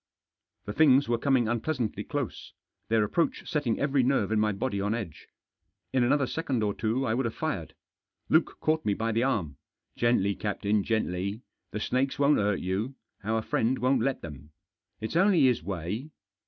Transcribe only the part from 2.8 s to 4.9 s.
their approach setting every nerve in my body